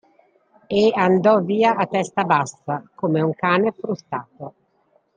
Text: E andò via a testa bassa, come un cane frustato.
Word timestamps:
E 0.65 0.83
andò 1.05 1.33
via 1.41 1.71
a 1.75 1.85
testa 1.85 2.23
bassa, 2.23 2.83
come 2.95 3.21
un 3.21 3.35
cane 3.35 3.71
frustato. 3.71 4.53